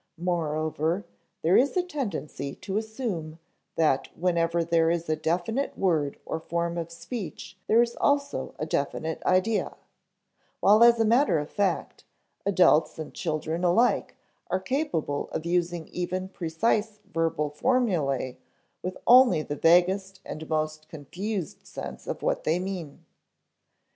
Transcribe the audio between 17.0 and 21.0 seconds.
verbal formulæ with only the vaguest and most